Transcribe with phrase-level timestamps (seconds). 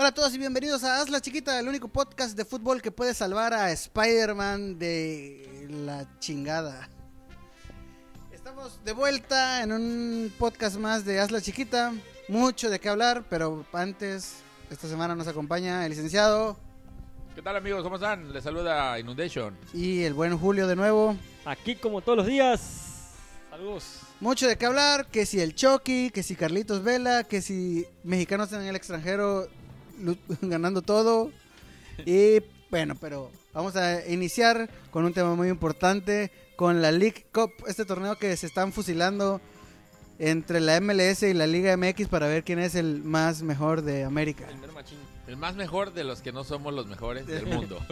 [0.00, 2.92] Hola a todos y bienvenidos a Haz la Chiquita, el único podcast de fútbol que
[2.92, 6.88] puede salvar a Spider-Man de la chingada.
[8.30, 11.92] Estamos de vuelta en un podcast más de Haz la Chiquita.
[12.28, 14.36] Mucho de qué hablar, pero antes,
[14.70, 16.56] esta semana nos acompaña el licenciado
[17.34, 17.82] ¿Qué tal amigos?
[17.82, 18.32] ¿Cómo están?
[18.32, 19.58] Les saluda Inundation.
[19.74, 21.16] y el buen Julio de nuevo.
[21.44, 23.10] Aquí como todos los días.
[23.50, 23.98] Saludos.
[24.20, 28.52] Mucho de qué hablar, que si el Chucky, que si Carlitos Vela, que si mexicanos
[28.52, 29.48] en el extranjero
[30.42, 31.30] ganando todo.
[32.04, 37.52] Y bueno, pero vamos a iniciar con un tema muy importante, con la League Cup,
[37.66, 39.40] este torneo que se están fusilando
[40.18, 44.04] entre la MLS y la Liga MX para ver quién es el más mejor de
[44.04, 44.46] América.
[45.26, 47.78] El más mejor de los que no somos los mejores del mundo.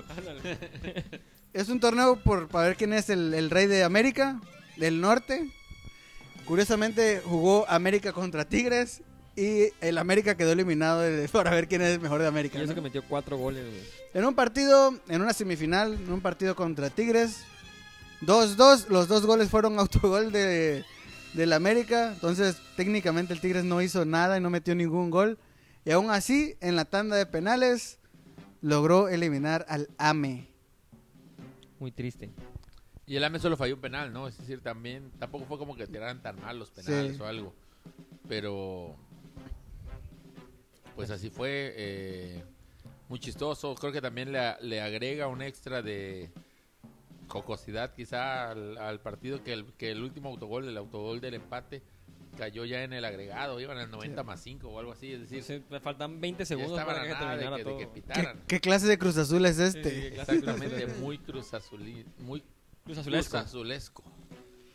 [1.53, 4.43] Es un torneo por, para ver quién es el, el rey de América,
[4.77, 5.51] del norte.
[6.45, 9.01] Curiosamente jugó América contra Tigres
[9.37, 12.59] y el América quedó eliminado para ver quién es el mejor de América.
[12.59, 12.75] Y eso ¿no?
[12.75, 13.83] que metió cuatro goles, güey.
[14.15, 17.45] En un partido, en una semifinal, en un partido contra Tigres,
[18.23, 20.85] 2-2, los dos goles fueron autogol de
[21.35, 25.39] del América, entonces técnicamente el Tigres no hizo nada y no metió ningún gol.
[25.85, 27.99] Y aún así, en la tanda de penales,
[28.63, 30.49] logró eliminar al AME.
[31.79, 32.31] Muy triste.
[33.07, 34.27] Y el AME solo falló un penal, ¿no?
[34.27, 37.23] Es decir, también tampoco fue como que tiraran tan mal los penales Sí.
[37.23, 37.55] o algo.
[38.29, 38.97] Pero
[40.97, 41.75] pues así fue.
[41.77, 42.45] eh,
[43.09, 43.75] muy chistoso.
[43.77, 46.31] Creo que también le, le agrega un extra de
[47.29, 51.83] jocosidad quizá al, al partido que el, que el último autogol, el autogol del empate,
[52.37, 53.61] cayó ya en el agregado.
[53.61, 55.13] Iban al 90 más 5 o algo así.
[55.13, 57.89] Es decir, Sí, me faltan 20 ya segundos para que de de
[58.47, 59.91] ¿Qué, clase de Cruz Azul es este?
[59.91, 62.51] Sí, Exactamente, muy Cruz Azulí, muy Cruz
[62.85, 63.39] Cruz Azulesco.
[63.39, 64.05] Azulesco.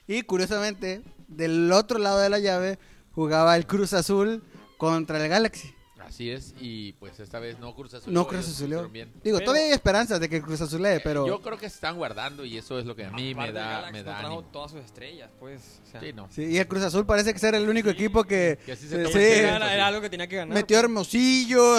[0.08, 2.80] Y curiosamente, del otro lado de la llave
[3.12, 4.44] jugaba el Cruz Azul
[4.78, 5.74] contra el Galaxy.
[6.08, 8.12] Así es, y pues esta vez no Cruz Azul.
[8.14, 8.70] No Cruz Azul.
[8.70, 11.76] Digo, Pero- todavía hay esperanzas de que el Cruz Azul pero Yo creo que se
[11.76, 14.44] están guardando y eso es lo que a mí me da, me no da ánimo.
[14.46, 15.80] todas sus estrellas, pues.
[15.88, 16.28] O sea, Sí, no.
[16.32, 19.06] Sí, y el Cruz Azul parece que ser el único equipo que, Que así se
[19.08, 20.54] sí, era, algo que tenía que ganar.
[20.54, 21.76] metió a Hermosillo,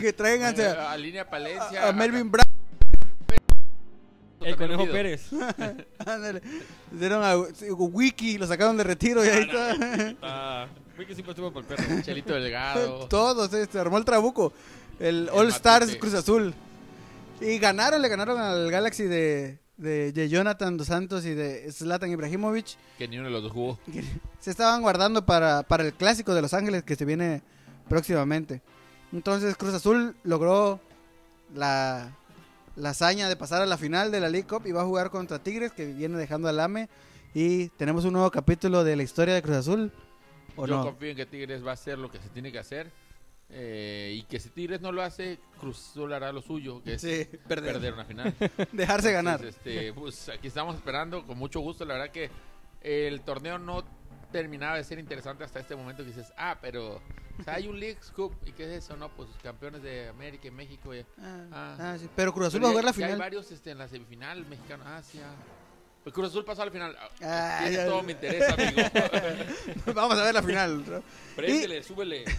[0.00, 1.88] que traigan Eh, a, a línea Palencia.
[1.88, 2.46] a Melvin Brown.
[4.40, 4.86] El Conejo.
[4.86, 5.30] Pérez.
[6.04, 6.42] Ándale.
[6.90, 10.68] Dieron a Wiki, lo sacaron de retiro y ahí está.
[10.96, 12.02] Fui que siempre estuvo por el perro.
[12.02, 13.06] Chelito Delgado.
[13.08, 14.52] Todos, eh, se armó el trabuco.
[14.98, 15.96] El El All Stars.
[15.96, 16.54] Cruz Azul.
[17.40, 22.10] Y ganaron, le ganaron al Galaxy de, de, de Jonathan Dos Santos y de Zlatan
[22.10, 22.76] Ibrahimovic.
[22.98, 23.78] Que ni uno de los dos jugó.
[24.38, 27.42] se estaban guardando para, para el clásico de Los Ángeles que se viene
[27.88, 28.62] próximamente.
[29.12, 30.80] Entonces Cruz Azul logró
[31.54, 32.16] la,
[32.76, 35.10] la hazaña de pasar a la final de la League Cup y va a jugar
[35.10, 36.88] contra Tigres que viene dejando al AME.
[37.34, 39.92] Y tenemos un nuevo capítulo de la historia de Cruz Azul.
[40.56, 40.84] ¿O Yo no?
[40.84, 42.90] confío en que Tigres va a hacer lo que se tiene que hacer.
[43.54, 47.02] eh, y que si Tigres no lo hace, Cruz Azul hará lo suyo, que es
[47.02, 47.74] Sí, perder.
[47.74, 48.34] perder una final.
[48.72, 49.40] Dejarse ganar.
[49.44, 51.84] Entonces, este, pues aquí estamos esperando con mucho gusto.
[51.84, 52.30] La verdad que
[52.80, 53.84] el torneo no
[54.32, 56.94] terminaba de ser interesante hasta este momento que dices, ah, pero
[57.38, 58.34] o sea, hay un League Cup.
[58.46, 58.96] ¿Y qué es eso?
[58.96, 60.94] No, pues campeones de América y México.
[60.94, 61.76] y- Ah, Ah.
[61.78, 62.08] ah, sí.
[62.16, 63.18] Pero Cruz Azul Pero va a jugar la ya hay final.
[63.18, 64.96] varios este, en la semifinal mexicana.
[64.96, 65.34] Ah, sí, ah.
[66.02, 66.96] Pues Cruz Azul pasó a la final.
[67.22, 68.82] Ah, Tiene ya- todo mi interés, amigo.
[69.94, 70.84] Vamos a ver la final.
[70.90, 71.02] ¿no?
[71.36, 72.24] Préndele, súbele.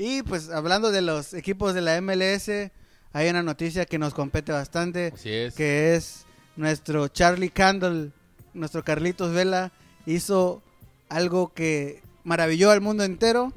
[0.00, 2.48] Y pues hablando de los equipos de la MLS,
[3.12, 5.10] hay una noticia que nos compete bastante.
[5.12, 5.54] Así es.
[5.56, 6.24] que es
[6.54, 8.12] nuestro Charlie Candle,
[8.54, 9.72] nuestro Carlitos Vela,
[10.06, 10.62] hizo
[11.08, 13.52] algo que maravilló al mundo entero,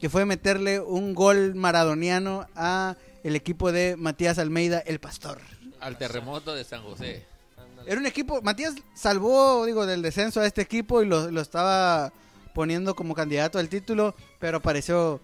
[0.00, 5.40] que fue meterle un gol maradoniano a el equipo de Matías Almeida, el pastor.
[5.80, 7.26] Al terremoto de San José.
[7.86, 12.12] Era un equipo, Matías salvó, digo, del descenso a este equipo y lo, lo estaba
[12.54, 15.20] poniendo como candidato al título, pero apareció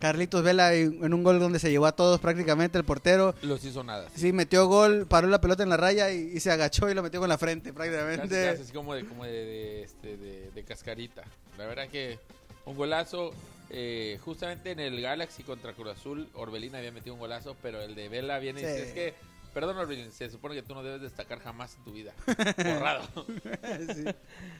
[0.00, 3.34] Carlitos Vela en un gol donde se llevó a todos prácticamente el portero.
[3.42, 4.08] Los hizo nada.
[4.14, 7.02] Sí, metió gol, paró la pelota en la raya y, y se agachó y lo
[7.02, 8.44] metió con la frente Casi, prácticamente.
[8.50, 11.22] casi así como de, como de, de, este, de, de cascarita.
[11.56, 12.18] La verdad que
[12.66, 13.32] un golazo.
[13.70, 17.94] eh, justamente en el Galaxy contra Cruz Azul, Orbelín había metido un golazo, pero el
[17.94, 19.14] de Vela viene y dice, es que,
[19.54, 22.12] perdón Orbelín, se supone que tú no debes destacar jamás en tu vida.
[22.26, 23.08] Borrado.
[23.94, 24.04] Sí.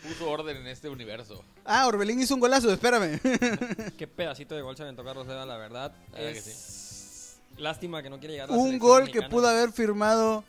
[0.08, 1.44] Puso orden en este universo.
[1.64, 3.18] Ah, Orbelín hizo un golazo, espérame.
[3.98, 5.92] Qué pedacito de gol se aventó Carlos Vela, la verdad.
[6.12, 9.48] La verdad que Es lástima que no quiere llegar a la un gol que pudo
[9.48, 10.44] haber firmado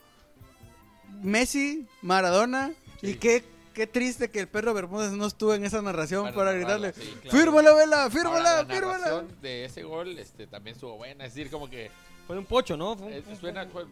[1.21, 2.71] Messi, Maradona
[3.01, 3.15] y Sí.
[3.15, 3.44] qué
[3.74, 7.12] qué triste que el perro Bermúdez no estuvo en esa narración para, Para gritarle, narrarla,
[7.12, 7.38] sí, claro.
[7.38, 8.98] fírmala, vela, Ahora, fírmala, la fírmala.
[9.00, 11.25] narración de ese gol este, también estuvo buena.
[11.25, 11.91] Es decir, como que
[12.25, 12.95] Fue un pocho, ¿no?
[12.95, 13.86] Fue un- eh, suena, pues,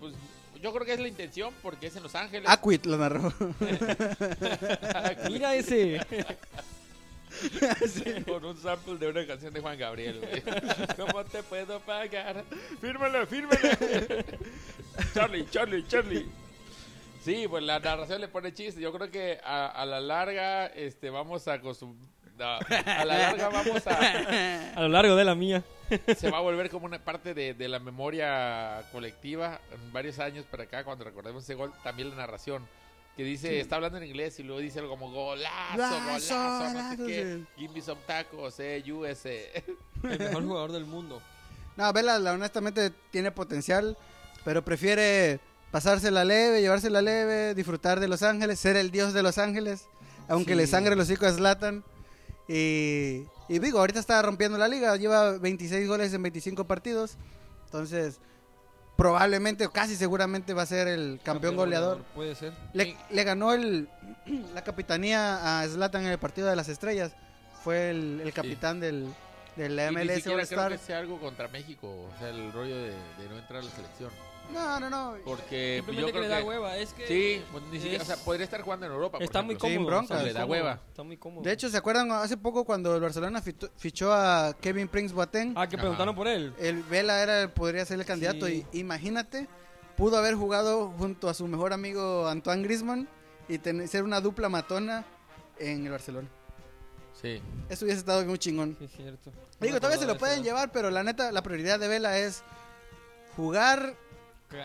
[0.63, 2.49] yo creo que es la intención porque es en Los Ángeles.
[2.49, 3.33] Aquit lo narró.
[5.29, 5.99] Mira ese.
[8.27, 10.41] Con un sample de una canción de Juan Gabriel, güey.
[10.97, 12.45] ¿Cómo te puedo pagar?
[12.79, 13.77] Fírmala, fírmala.
[15.13, 16.25] Charlie, Charlie, Charlie.
[17.25, 18.79] Sí, pues la narración le pone chiste.
[18.79, 21.97] Yo creo que a, a la larga este, vamos a acostum-
[22.37, 24.73] no, a la larga vamos a...
[24.75, 25.63] A lo largo de la mía.
[26.17, 30.45] Se va a volver como una parte de, de la memoria colectiva en varios años
[30.49, 32.67] para acá, cuando recordemos ese gol, también la narración.
[33.15, 36.89] Que dice, está hablando en inglés y luego dice algo como golazo, Golazo, golazo, no
[36.89, 37.37] sé qué.
[37.37, 37.45] sí.
[37.61, 39.29] Give me some tacos, eh, USA.
[40.03, 41.21] El mejor jugador del mundo.
[41.77, 43.95] No, Vela, la, honestamente tiene potencial,
[44.43, 45.39] pero prefiere
[45.69, 49.85] pasársela leve, llevársela leve, disfrutar de Los Ángeles, ser el dios de Los Ángeles,
[50.27, 50.57] aunque Sí.
[50.57, 51.83] le sangre los hijos a Zlatan.
[52.47, 57.17] Y, y digo, ahorita está rompiendo la liga, lleva 26 goles en 25 partidos,
[57.65, 58.19] entonces
[58.95, 62.03] probablemente o casi seguramente va a ser el campeón goleador.
[62.15, 62.53] Puede ser.
[62.73, 63.89] Le, le ganó el,
[64.53, 67.13] la capitanía a Zlatan en el partido de las estrellas,
[67.63, 69.07] fue el, el capitán del,
[69.55, 72.75] del Y ni MLS siquiera creo que sea algo contra México, o sea, el rollo
[72.75, 74.11] de, de no entrar a la selección.
[74.51, 75.15] No, no, no.
[75.25, 76.43] Porque Simplemente yo que creo le da que...
[76.43, 76.77] hueva.
[76.77, 77.07] Es que.
[77.07, 79.17] Sí, pues, ni siquiera, es- o sea, podría estar jugando en Europa.
[79.17, 79.77] por Está muy ejemplo.
[79.77, 79.87] Cómodo.
[79.87, 80.09] broncas.
[80.09, 80.79] está muy Le da cómodo, hueva.
[80.89, 81.43] Está muy cómodo.
[81.43, 85.53] De hecho, ¿se acuerdan hace poco cuando el Barcelona fichó, fichó a Kevin Prince Boateng?
[85.55, 85.81] Ah, que Ajá.
[85.83, 86.53] preguntaron por él.
[86.59, 88.65] El Vela era, podría ser el candidato Sí.
[88.73, 89.47] y imagínate,
[89.97, 93.07] pudo haber jugado junto a su mejor amigo Antoine Griezmann
[93.47, 95.03] y tener, ser una dupla matona
[95.57, 96.27] en el Barcelona.
[97.19, 97.41] Sí.
[97.69, 98.75] Eso hubiese estado muy chingón.
[98.77, 99.31] Sí, es cierto.
[99.59, 102.43] Digo, No todavía se lo pueden llevar, pero la neta, la prioridad de Vela es
[103.35, 103.95] jugar, Ga-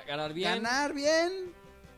[0.07, 0.51] Ganar bien.
[0.63, 1.53] ganar bien,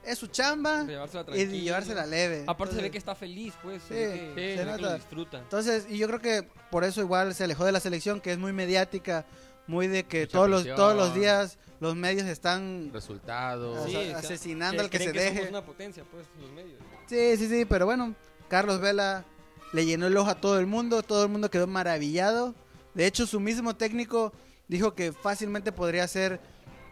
[0.05, 2.45] es su chamba Llevársela y llevársela leve.
[2.47, 3.83] Aparte se ve que está feliz, pues.
[3.83, 4.81] Se Sí, ve que, sí, se se ve que nota.
[4.81, 5.39] lo disfruta.
[5.39, 8.39] Entonces, y yo creo que por eso igual se alejó de la selección, que es
[8.39, 9.27] muy mediática,
[9.67, 12.91] muy de que Mucha todos los, todos los días los medios están...
[12.93, 13.79] Resultados.
[13.79, 15.49] O Sí, sea, o sea, asesinando al que creen se deje.
[15.49, 16.79] una potencia, pues, los medios.
[17.07, 18.15] Sí, sí, sí, pero bueno,
[18.49, 19.25] Carlos Vela
[19.73, 22.55] le llenó el ojo a todo el mundo, todo el mundo quedó maravillado.
[22.95, 24.33] De hecho, su mismo técnico
[24.69, 26.41] dijo que fácilmente podría ser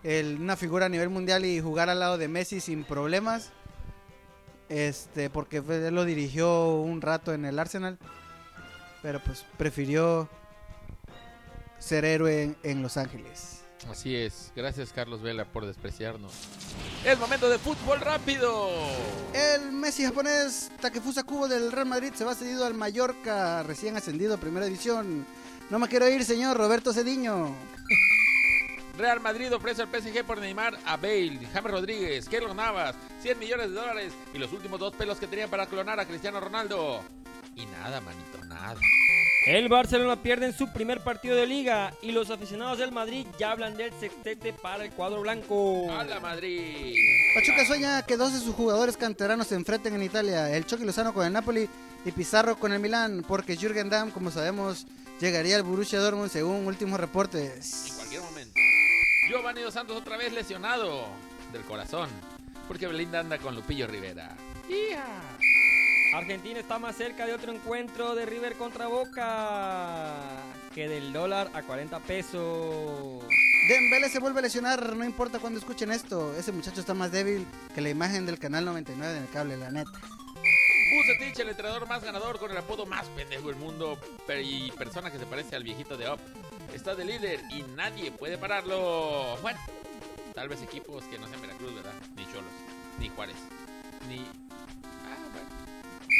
[0.02, 3.50] el- una figura a nivel mundial y jugar al lado de Messi sin problemas.
[4.68, 7.98] Este, porque él lo dirigió un rato en el Arsenal,
[9.02, 10.28] pero pues prefirió
[11.78, 13.62] ser héroe en, en Los Ángeles.
[13.90, 14.52] Así es.
[14.54, 16.32] Gracias, Carlos Vela, por despreciarnos.
[17.06, 18.68] Es momento de fútbol rápido.
[19.32, 24.34] El Messi japonés Takefusa Kubo del Real Madrid se va cedido al Mallorca, recién ascendido
[24.34, 25.24] a Primera División.
[25.70, 27.54] No me quiero ir, señor Roberto Cediño.
[28.98, 33.68] Real Madrid ofrece al PSG por Neymar a Bale, James Rodríguez, Keylor Navas, 100 millones
[33.68, 37.02] de dólares y los últimos dos pelos que tenían para clonar a Cristiano Ronaldo.
[37.54, 38.78] Y nada, manito, nada.
[39.46, 43.52] El Barcelona pierde en su primer partido de liga y los aficionados del Madrid ya
[43.52, 45.90] hablan del sextete para el cuadro blanco.
[45.90, 46.96] ¡A la Madrid!
[47.34, 50.54] Pachuca sueña que dos de sus jugadores canteranos se enfrenten en Italia.
[50.54, 51.68] El Chucky Lozano con el Napoli
[52.04, 54.86] y Pizarro con el Milán, porque Jürgen Damm, como sabemos,
[55.20, 57.97] llegaría al Borussia Dortmund según últimos reportes.
[59.28, 61.06] Giovanni Dos Santos otra vez lesionado
[61.52, 62.08] del corazón.
[62.66, 64.34] Porque Belinda anda con Lupillo Rivera.
[66.14, 70.14] Argentina está más cerca de otro encuentro de River contra Boca
[70.74, 73.22] que del dólar a 40 pesos.
[73.68, 76.34] Dembélé se vuelve a lesionar, no importa cuando escuchen esto.
[76.34, 79.70] Ese muchacho está más débil que la imagen del canal 99 en el cable, la
[79.70, 79.90] neta.
[80.90, 83.98] Bucetich, el entrenador más ganador con el apodo más pendejo del mundo
[84.42, 86.18] y persona que se parece al viejito de Up.
[86.74, 89.36] Está de líder y nadie puede pararlo.
[89.42, 89.58] Bueno,
[90.34, 91.92] tal vez equipos que no sean Veracruz, ¿verdad?
[92.16, 92.52] Ni Cholos,
[92.98, 93.36] ni Juárez,
[94.08, 94.18] ni...
[94.18, 95.48] Ah, bueno.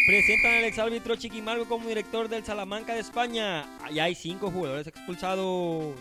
[0.07, 3.67] Presentan al exárbitro Chiquimargo como director del Salamanca de España.
[3.83, 5.95] Ahí hay cinco jugadores expulsados.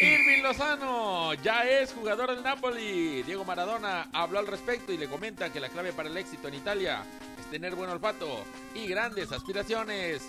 [0.00, 3.22] Irving Lozano ya es jugador del Napoli.
[3.22, 6.54] Diego Maradona habló al respecto y le comenta que la clave para el éxito en
[6.54, 7.04] Italia
[7.38, 8.44] es tener buen olfato
[8.74, 10.22] y grandes aspiraciones.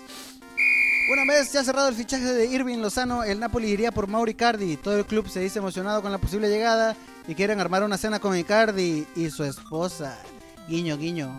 [1.10, 4.76] Una vez ya cerrado el fichaje de Irving Lozano, el Napoli iría por Mauri Cardi.
[4.76, 8.20] Todo el club se dice emocionado con la posible llegada y quieren armar una cena
[8.20, 10.16] con Icardi y su esposa.
[10.68, 11.30] Guiño, guiño.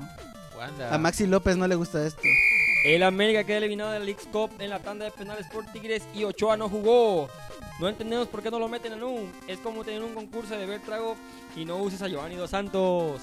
[0.58, 0.94] Wanda.
[0.94, 2.22] A Maxi López no le gusta esto.
[2.86, 6.04] El América queda eliminado de la League Cup en la tanda de penales por Tigres
[6.14, 7.30] y Ochoa no jugó.
[7.80, 9.32] No entendemos por qué no lo meten en un.
[9.48, 11.16] Es como tener un concurso de beber trago
[11.56, 13.22] y no uses a Giovanni Dos Santos.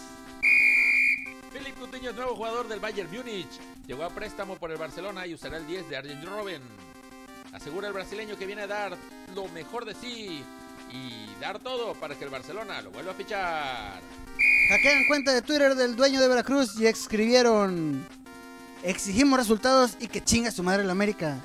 [1.90, 3.48] Philip Coutinho es nuevo jugador del Bayern Múnich.
[3.86, 6.62] Llegó a préstamo por el Barcelona y usará el 10 de Arjen Robben.
[7.52, 8.96] Asegura el brasileño que viene a dar
[9.34, 10.44] lo mejor de sí
[10.92, 14.00] y dar todo para que el Barcelona lo vuelva a fichar.
[14.70, 18.06] Hackean cuenta de Twitter del dueño de Veracruz y escribieron
[18.82, 21.38] Exigimos resultados y que chinga su madre la América.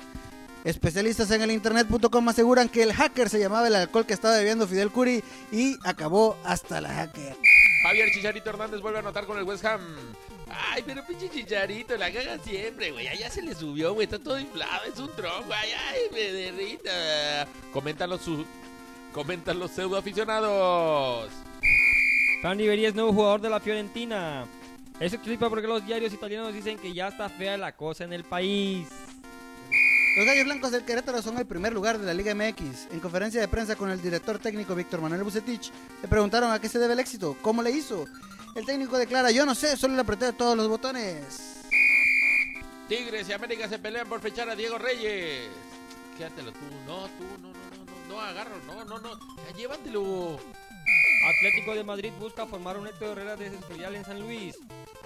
[0.64, 4.66] Especialistas en el internet.com aseguran que el hacker se llamaba el alcohol que estaba bebiendo
[4.66, 7.36] Fidel Curi y acabó hasta la hacker.
[7.82, 9.80] Javier Chicharito Hernández vuelve a anotar con el West Ham.
[10.48, 13.08] Ay, pero pinche Chicharito, la caga siempre, güey.
[13.08, 14.04] Allá se le subió, güey.
[14.04, 15.52] Está todo inflado, es un tronco.
[15.52, 17.48] Ay, ay, me derrita.
[17.72, 18.44] Comentan los, su...
[19.12, 21.30] Comentan los pseudo aficionados.
[22.40, 24.46] Fran Riveri es nuevo jugador de la Fiorentina.
[25.00, 28.24] Eso explica porque los diarios italianos dicen que ya está fea la cosa en el
[28.24, 28.86] país.
[30.16, 32.92] Los Gallos Blancos del Querétaro son el primer lugar de la Liga MX.
[32.92, 36.68] En conferencia de prensa con el director técnico Víctor Manuel Bucetich, le preguntaron a qué
[36.68, 38.06] se debe el éxito, cómo le hizo.
[38.56, 41.60] El técnico declara, yo no sé, solo le apreté todos los botones.
[42.88, 45.50] Tigres y América se pelean por fechar a Diego Reyes.
[46.16, 50.40] Quédatelo tú, no, tú, no, no, no, no, no, agarro, no, no, no, ya llévatelo.
[51.28, 54.56] Atlético de Madrid busca formar un Héctor Herrera de Escorial en San Luis.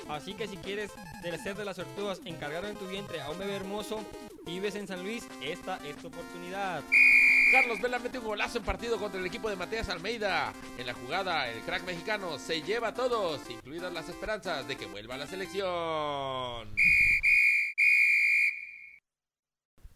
[0.09, 0.93] Así que si quieres
[1.25, 4.05] del ser de las tortugas encargar en tu vientre a un bebé hermoso
[4.47, 6.85] y vives en San Luis, esta es tu oportunidad.
[7.51, 10.53] Carlos Vela mete un golazo en partido contra el equipo de Mateas Almeida.
[10.79, 14.87] En la jugada, el crack mexicano se lleva a todos, incluidas las esperanzas de que
[14.87, 16.75] vuelva a la selección.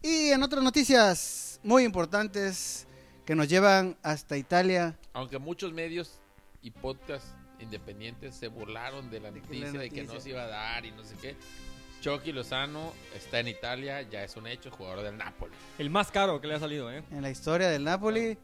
[0.02, 2.87] Y en otras noticias muy importantes
[3.25, 4.99] que nos llevan hasta Italia.
[5.12, 6.18] Aunque muchos medios
[6.61, 7.28] y podcasts
[7.61, 10.20] independientes se burlaron de la De que noticia de que no noticia.
[10.20, 11.37] se iba a dar y no sé qué.
[12.04, 15.52] Chucky Lozano está en Italia, ya es un hecho, jugador del Napoli.
[15.78, 17.02] El más caro que le ha salido, ¿eh?
[17.11, 18.37] En la historia del Napoli,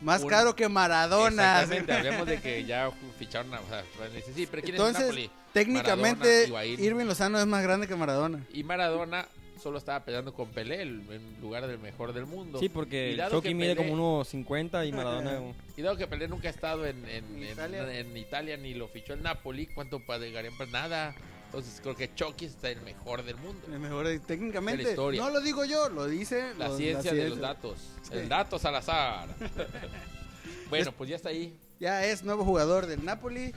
[0.00, 1.54] más Un- caro que Maradona.
[1.62, 2.88] Exactamente, hablemos de que ya
[3.18, 3.60] ficharon a...
[3.62, 5.30] O sea, pues, dice, sí, pero ¿quién Entonces, es el Napoli?
[5.52, 6.48] Técnicamente.
[6.78, 8.46] Irving Lozano es más grande que Maradona.
[8.52, 9.26] Y Maradona
[9.60, 12.60] solo estaba peleando con Pelé, el, en lugar del mejor del mundo.
[12.60, 15.40] Sí, porque Chucky mide como unos 50 y Maradona...
[15.76, 17.98] Y dado que Pelé nunca ha estado en, en- En en- Italia.
[17.98, 20.54] en Italia ni lo fichó el Napoli, ¿cuánto pagarían?
[20.56, 21.12] Pues nada.
[21.52, 23.66] Entonces creo que Chucky está el mejor del mundo.
[23.66, 24.84] El mejor técnicamente.
[24.84, 25.20] La historia.
[25.20, 27.76] No lo digo yo, lo dice La los- ciencia de los datos.
[28.02, 28.10] Sí.
[28.12, 29.28] El dato Salazar.
[30.70, 31.58] bueno, pues ya está ahí.
[31.80, 33.52] Ya es nuevo jugador del Napoli.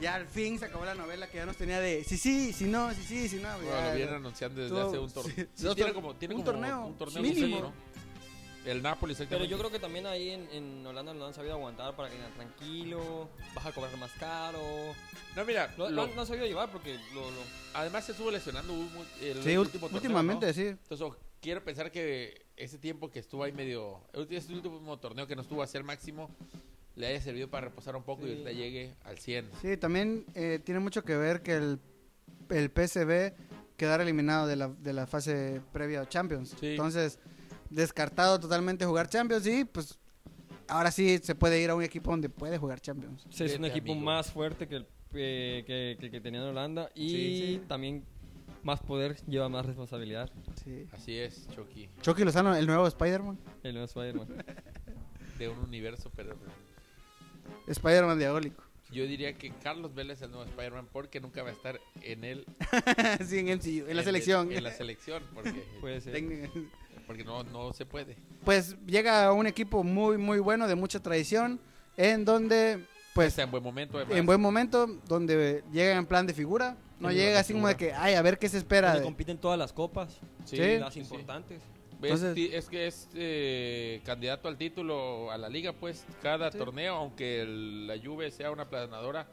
[0.00, 2.64] Ya al fin se acabó la novela que ya nos tenía de sí, sí, si
[2.66, 3.48] no, sí, sí, si no.
[3.56, 5.34] Bueno, ya, lo vienen anunciando desde Todo- hace un torneo.
[5.36, 7.56] sí, Sí, tiene tor- como, tiene un como torneo un torneo mínimo.
[7.56, 7.72] sí, ¿no?
[8.70, 11.96] El Napoli, Pero yo creo que también ahí en, en Holanda lo han sabido aguantar
[11.96, 14.58] para que digan tranquilo, vas a cobrar más caro.
[15.36, 17.42] No, mira, Lo, lo- lo han sabido llevar porque lo, lo-
[17.74, 18.74] además se estuvo lesionando
[19.22, 20.52] el Sí, último torneo, últimamente ¿no?
[20.52, 20.66] sí.
[20.66, 21.06] Entonces,
[21.40, 24.00] quiero pensar que ese tiempo que estuvo ahí medio.
[24.30, 26.28] Este último torneo que no estuvo a ser máximo,
[26.96, 29.48] le haya servido para reposar un poco y ahorita llegue al 100.
[29.62, 31.78] Sí, también eh, tiene mucho que ver que el,
[32.50, 33.32] el PSV
[33.76, 36.56] quedara eliminado de la, de la fase previa a Champions.
[36.58, 36.66] Sí.
[36.70, 37.20] Entonces,
[37.70, 39.98] descartado totalmente jugar Champions y pues
[40.68, 43.26] ahora sí se puede ir a un equipo donde puede jugar Champions.
[43.30, 44.04] Sí, es un equipo amigo.
[44.06, 47.16] más fuerte que el eh, que, que- que tenía en Holanda y Sí,
[47.58, 47.62] sí.
[47.66, 48.04] también
[48.62, 50.30] más poder lleva más responsabilidad.
[50.64, 50.86] Sí.
[50.92, 51.88] Así es, Chucky.
[52.02, 53.38] Chucky Lozano, el nuevo Spider-Man.
[53.62, 54.28] El nuevo Spider-Man.
[55.38, 56.34] De un universo, pero.
[57.66, 58.62] Spider-Man diabólico.
[58.90, 62.24] Yo diría que Carlos Vélez es el nuevo Spider-Man porque nunca va a estar en
[62.24, 62.46] el.
[63.26, 64.52] sí, en MCU, en la el- selección.
[64.52, 66.50] En la selección, porque, Puede ser.
[67.08, 68.16] Porque no, no se puede.
[68.44, 71.58] Pues llega a un equipo muy, muy bueno, de mucha tradición,
[71.96, 72.84] en donde,
[73.14, 74.16] pues, Está en buen momento, además.
[74.16, 76.76] en buen momento, donde llega en plan de figura.
[77.00, 78.88] No En llega así como de que, ay, a ver qué se espera.
[78.88, 80.78] Donde de- compiten todas las copas, Sí, Sí.
[80.78, 81.60] las sí, importantes.
[82.00, 86.58] Entonces- es que es eh, candidato al título a la liga, pues cada Sí.
[86.58, 89.26] torneo, aunque el- la Juve sea una planadora,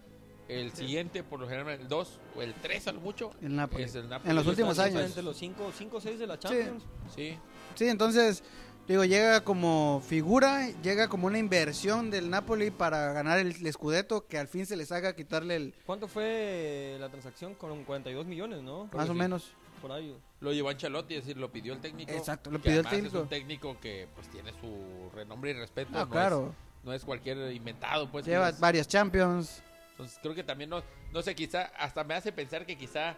[0.47, 3.83] el siguiente, por lo general, el 2 o el 3 a lo mucho, El Napoli.
[3.83, 4.29] es el Napoli.
[4.29, 5.01] En los últimos años.
[5.03, 6.83] Entre los 5 o 6 de la Champions.
[7.15, 7.35] Sí,
[7.75, 8.43] Sí, entonces,
[8.87, 14.27] digo, llega como figura, llega como una inversión del Napoli para ganar el, el Scudetto,
[14.27, 17.55] que al fin se les haga quitarle el, ¿Cuánto fue la transacción?
[17.55, 18.87] Con 42 millones, ¿no?
[18.89, 19.19] Creo más o sí.
[19.19, 19.51] menos.
[19.81, 20.17] Por ahí.
[20.39, 22.11] lo llevó Ancelotti, es decir, lo pidió el técnico.
[22.11, 23.17] Exacto, lo pidió el técnico.
[23.17, 25.91] Es un técnico que pues tiene su renombre y respeto.
[25.93, 26.55] Ah, no claro.
[26.79, 28.25] Es, no es cualquier inventado, pues.
[28.25, 29.61] Lleva varias Champions.
[29.91, 33.15] Entonces creo que también no, no sé, quizá, hasta me hace pensar que quizá,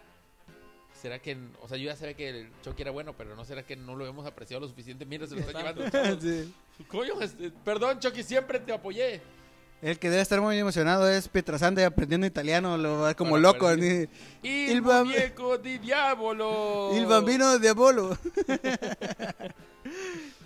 [1.02, 3.64] será que, o sea, yo ya sabía que el Chucky era bueno, pero no será
[3.64, 5.06] que no lo hemos apreciado lo suficiente.
[5.06, 5.84] Mira, se lo está llevando.
[6.22, 6.54] Sí.
[6.88, 9.22] Coño, este, perdón, Chucky, siempre te apoyé.
[9.80, 13.76] El que debe estar muy emocionado es Pietrasante aprendiendo italiano, lo va como Para loco.
[13.76, 14.08] ni-
[14.42, 16.92] Il, Il bam- muñeco di diavolo.
[16.98, 18.18] Il bambino diabolo.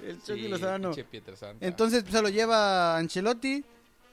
[0.03, 0.89] el Sí, Chucky Lozano.
[0.89, 1.65] pinche Pietrasanta.
[1.65, 3.63] Entonces pues, se lo lleva Ancelotti,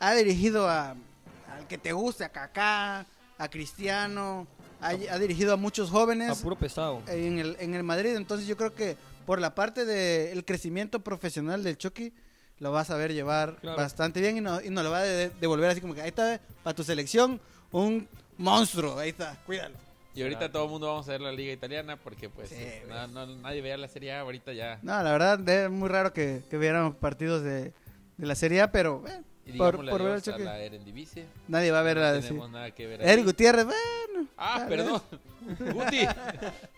[0.01, 3.05] ha dirigido a, al que te guste, a Kaká,
[3.39, 4.47] a Cristiano,
[4.81, 7.03] ha, ha dirigido a muchos A jóvenes puro pesado.
[7.09, 8.15] en el, en el Madrid.
[8.17, 12.13] Entonces yo creo que por la parte del crecimiento profesional del Chucky,
[12.61, 13.77] lo vas a ver llevar Claro.
[13.77, 16.09] bastante bien y, no, y nos lo va a de- devolver así como que ahí
[16.09, 19.77] está, para tu selección, un monstruo, ahí está, cuídalo.
[20.15, 22.57] Y ahorita todo el mundo vamos a ver la liga italiana porque pues Sí,
[22.89, 24.81] no- no- nadie vea la Serie A ahorita ya.
[24.83, 27.73] No, la verdad es muy raro que, que vieran partidos de,
[28.17, 29.21] de la Serie A, pero eh,
[29.57, 30.45] por, digamos por ver el choque.
[30.45, 31.25] la Eredivisie.
[31.49, 33.03] Nadie va a ver No la de tenemos nada que ver.
[33.03, 34.29] Eric Gutiérrez, bueno.
[34.37, 35.03] Ah, perdón.
[35.73, 36.01] Guti.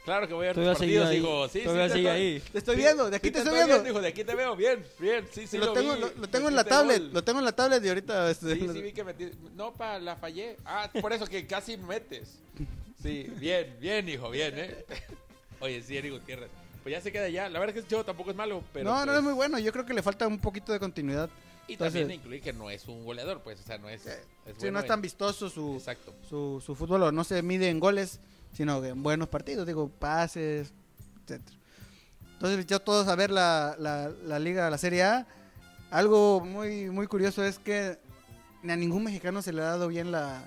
[0.04, 1.16] Claro que voy a ver tus partidos, ahí.
[1.16, 1.48] digo.
[1.48, 1.64] Sí, sí,
[2.02, 2.40] te ahí.
[2.52, 3.82] Te estoy Sí, viendo, de aquí sí te estoy viendo.
[3.82, 6.00] dijo, de aquí te veo, bien, bien, sí, sí lo, lo, tengo, vi.
[6.00, 7.10] lo, lo tengo en la tablet, gol.
[7.12, 9.30] lo tengo en la tablet y ahorita este, Sí, sí vi que metí.
[9.56, 10.56] No, pa, la fallé.
[10.64, 12.38] Ah, por eso que casi metes.
[13.02, 14.84] Sí, bien, bien, hijo, bien, ¿eh?
[15.60, 16.50] Oye, sí, Eric Gutiérrez.
[16.82, 17.48] Pues ya se queda ya.
[17.48, 18.88] La verdad es que ese chavo tampoco es malo, pero.
[18.88, 19.58] no, no pues, es muy bueno.
[19.58, 21.28] Yo creo que le falta un poquito de continuidad.
[21.70, 24.04] Y Entonces- también incluir que no es un goleador, pues, o sea, no es.
[24.06, 24.14] es
[24.46, 26.12] Sí, bueno no es tan vistoso su, Exacto.
[26.28, 28.18] su, su fútbol, o no se mide en goles,
[28.52, 30.72] sino en buenos partidos, digo, pases,
[31.24, 31.56] etcétera.
[32.32, 35.26] Entonces, ya todos a ver la, la, la liga, la Serie A.
[35.90, 37.98] Algo muy, muy curioso es que
[38.68, 40.42] a ningún mexicano se le ha dado bien la,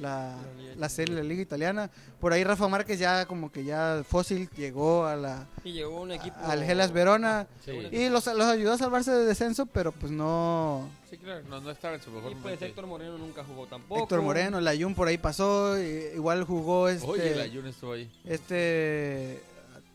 [0.00, 0.34] la,
[0.76, 1.90] La serie, la liga italiana.
[2.20, 6.12] Por ahí Rafa Márquez ya como que ya fósil llegó a la, Y llegó un
[6.12, 6.36] equipo.
[6.42, 7.72] al Gelas Verona Sí.
[7.92, 10.88] y los, los ayudó a salvarse de descenso, pero pues no...
[11.10, 12.64] Sí, claro, no, no estaba en su mejor Y pues momento.
[12.66, 14.02] Héctor Moreno nunca jugó tampoco.
[14.02, 17.06] Héctor Moreno, el Ayun por ahí pasó, igual jugó este...
[17.06, 18.10] Oye, la Jun estuvo ahí.
[18.24, 19.42] este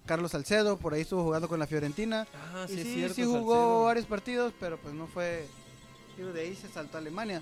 [0.05, 3.15] Carlos Salcedo por ahí estuvo jugando con la Fiorentina Ah, y sí, sí, es cierto.
[3.15, 3.83] sí jugó Salcedo.
[3.85, 5.47] varios partidos pero pues no fue
[6.17, 7.41] de ahí se saltó a Alemania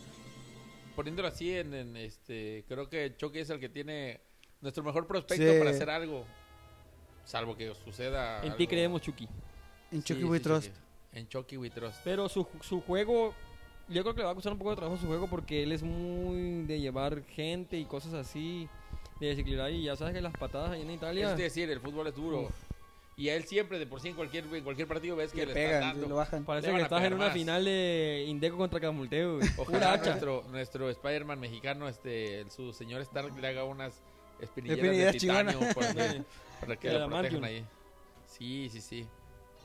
[0.96, 4.20] Poniéndolo así, en, en, este, creo que Chucky es el que tiene
[4.62, 5.58] nuestro mejor prospecto Sí.
[5.60, 6.26] para hacer algo.
[7.26, 8.40] Salvo que suceda.
[8.40, 8.56] En algo.
[8.58, 9.28] ti creemos, Chucky.
[9.92, 10.76] en Chucky sí, We sí, Trust.
[11.14, 12.00] En Chucky We Trust.
[12.04, 13.34] Pero su, su juego,
[13.90, 15.72] yo creo que le va a costar un poco de trabajo su juego porque él
[15.72, 18.68] es muy de llevar gente y cosas así,
[19.20, 19.72] de desequilibrar.
[19.72, 21.32] Y ya sabes que las patadas ahí en Italia.
[21.32, 22.42] Es decir, el fútbol es duro.
[22.44, 22.71] Uf.
[23.18, 25.48] Y a él siempre, de por sí, en cualquier, en cualquier partido ves que Le
[25.48, 26.08] le, pegan, están dando.
[26.08, 26.44] lo bajan.
[26.46, 27.34] Parece Le que estás en una más.
[27.34, 29.40] final de Indeco contra Camulteo.
[29.58, 30.12] Ojalá hacha.
[30.12, 34.02] nuestro, nuestro Spider-Man mexicano, este, su señor Stark, le haga unas
[34.40, 36.24] espinilleras Espinilleras de titanio para que,
[36.62, 37.66] para que lo protejan ahí.
[38.26, 39.08] Sí, sí, sí.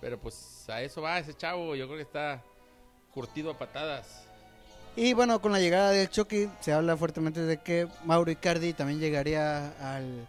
[0.00, 1.74] Pero pues a eso va ese chavo.
[1.76, 2.42] Yo creo que está
[3.12, 4.26] curtido a patadas.
[4.94, 9.00] y bueno con la llegada del Chucky se habla fuertemente de que Mauro Icardi también
[9.00, 10.26] llegaría al,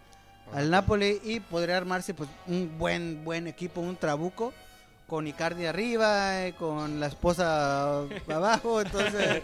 [0.53, 4.53] al Napoli y podría armarse pues un buen buen equipo un trabuco
[5.07, 9.41] con Icardi arriba eh, con la esposa abajo entonces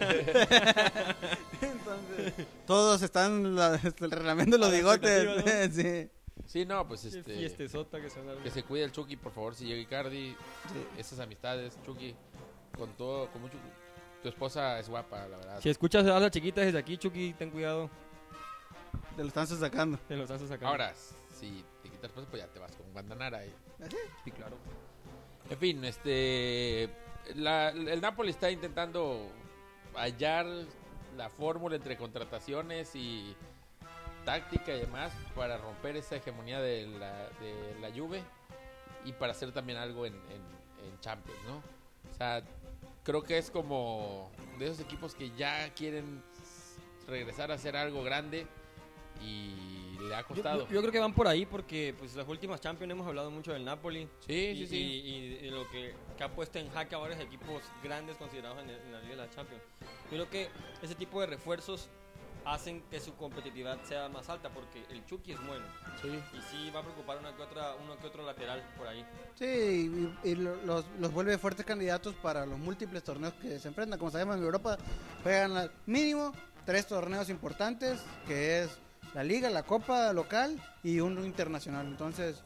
[1.60, 6.10] entonces todos están la, relamiendo los A la bigotes expectativa, sí.
[6.46, 7.34] Sí, no, pues este.
[7.34, 7.84] que se.
[8.42, 10.36] Que se cuide el Chucky, por favor, si llega Icardi.
[10.98, 12.14] Esas amistades, Chucky,
[12.76, 13.56] con todo, con mucho.
[14.22, 15.60] Tu esposa es guapa, la verdad.
[15.60, 17.90] Si escuchas a las chiquitas desde aquí, Chucky, ten cuidado.
[19.16, 19.98] Te lo están sacando.
[20.08, 20.68] Te los haces acá.
[20.68, 20.92] Ahora,
[21.38, 23.44] si te quitas esposa, pues ya te vas con Guandanara.
[23.46, 23.52] Y...
[24.24, 24.56] Sí, claro.
[25.50, 26.88] En fin, este.
[27.34, 29.28] la- el Napoli está intentando
[29.94, 30.46] hallar
[31.16, 33.36] la fórmula entre contrataciones y
[34.24, 38.22] táctica y demás para romper esa hegemonía de la, de la Juve
[39.04, 41.56] y para hacer también algo en, en- en Champions, ¿no?
[42.10, 42.42] O sea,
[43.04, 46.22] creo que es como de esos equipos que ya quieren
[47.06, 48.46] regresar a hacer algo grande
[49.20, 50.66] y le ha costado.
[50.68, 53.52] yo- yo creo que van por ahí porque pues las últimas Champions hemos hablado mucho
[53.52, 54.08] del Napoli.
[54.26, 54.76] sí, y, sí, sí.
[54.76, 58.70] y- y lo que, que ha puesto en jaque a varios equipos grandes considerados en,
[58.70, 59.62] el- en la Liga de la Champions.
[59.80, 60.48] Yo creo que
[60.82, 61.88] ese tipo de refuerzos
[62.46, 65.64] hacen que su competitividad sea más alta porque el Chucky es bueno
[66.02, 66.08] sí.
[66.36, 69.02] y sí va a preocupar una que otra, uno que otro lateral por ahí.
[69.34, 73.68] Sí, y, y lo- los, los vuelve fuertes candidatos para los múltiples torneos que se
[73.68, 73.98] enfrentan.
[73.98, 74.76] Como sabemos, en Europa
[75.22, 76.32] juegan la- mínimo
[76.66, 77.98] tres torneos importantes,
[78.28, 78.78] que es
[79.14, 81.86] la liga, la copa local y uno internacional.
[81.86, 82.42] Entonces,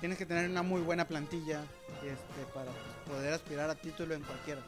[0.00, 1.62] tienes que tener una muy buena plantilla
[1.96, 4.62] este, para pues, poder aspirar a título en cualquiera.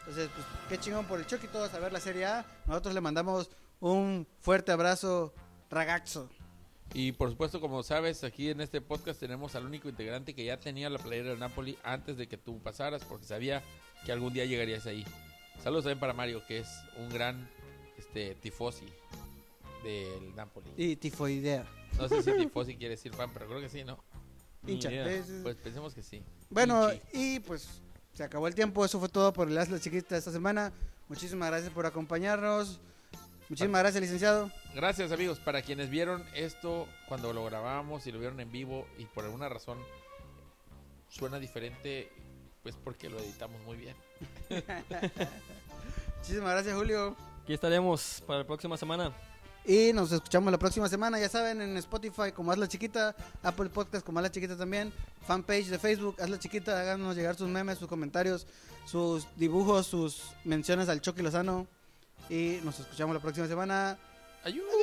[0.00, 2.44] Entonces, pues, qué chingón por el Chucky, todos a ver la Serie A.
[2.66, 5.34] Nosotros le mandamos un fuerte abrazo,
[5.70, 6.28] ragazzo.
[6.92, 10.58] Y por supuesto, como sabes, aquí en este podcast tenemos al único integrante que ya
[10.58, 13.62] tenía la playera del Napoli antes de que tú pasaras, porque sabía
[14.04, 15.04] que algún día llegarías ahí.
[15.62, 17.48] Saludos también para Mario, que es un gran
[17.96, 18.86] este, tifosi
[19.82, 20.70] del Napoli.
[20.76, 21.66] Y tifoidea.
[21.98, 23.98] No sé si tifosi quiere decir fan, pero creo que sí, ¿no?
[24.66, 24.90] Hincha.
[25.42, 26.22] Pues pensemos que sí.
[26.50, 27.36] Bueno, Hinchi.
[27.36, 28.84] y pues se acabó el tiempo.
[28.84, 30.72] Eso fue todo por el Haz la Chiquita esta semana.
[31.08, 32.80] Muchísimas gracias por acompañarnos.
[33.48, 34.50] Muchísimas gracias, licenciado.
[34.76, 39.06] Gracias amigos, para quienes vieron esto cuando lo grabamos y lo vieron en vivo y
[39.06, 39.76] por alguna razón
[41.08, 42.12] suena diferente,
[42.62, 43.96] pues porque lo editamos muy bien.
[46.18, 47.16] Muchísimas gracias, Julio.
[47.42, 49.12] Aquí estaremos para la próxima semana.
[49.64, 53.68] Y nos escuchamos la próxima semana, ya saben, en Spotify como Haz la Chiquita, Apple
[53.68, 54.92] Podcast como Haz la Chiquita también,
[55.26, 58.46] fanpage de Facebook, Haz la Chiquita, háganos llegar sus memes, sus comentarios,
[58.86, 61.66] sus dibujos, sus menciones al Chucky Lozano.
[62.28, 63.98] Y nos escuchamos la próxima semana.
[64.44, 64.79] Adiós.